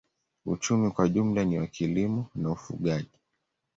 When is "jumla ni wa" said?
1.09-1.67